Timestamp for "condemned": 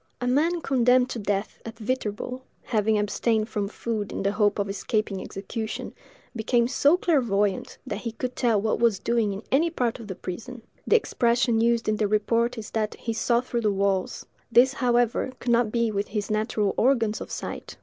0.61-1.11